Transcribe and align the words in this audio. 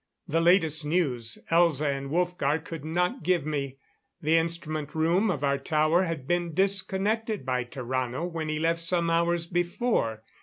The 0.27 0.41
latest 0.41 0.83
news, 0.83 1.37
Elza 1.51 1.87
and 1.95 2.09
Wolfgar 2.09 2.57
could 2.65 2.83
not 2.83 3.21
give 3.21 3.45
me. 3.45 3.77
The 4.19 4.35
instrument 4.35 4.95
room 4.95 5.29
of 5.29 5.43
our 5.43 5.59
tower 5.59 6.05
had 6.05 6.27
been 6.27 6.55
disconnected 6.55 7.45
by 7.45 7.65
Tarrano 7.65 8.25
when 8.25 8.49
he 8.49 8.57
left 8.57 8.81
some 8.81 9.11
hours 9.11 9.45
before. 9.45 10.23